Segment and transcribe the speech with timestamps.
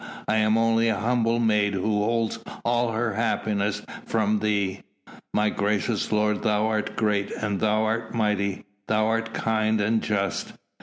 [0.27, 4.81] I am only a humble maid who holds all her happiness from thee!
[5.31, 10.53] My gracious lord thou art great, and thou art mighty, thou art kind and just.